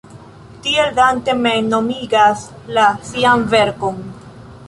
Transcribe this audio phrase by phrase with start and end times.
[0.67, 2.47] Tiel Dante mem nomigas
[2.79, 4.01] la sian verkon.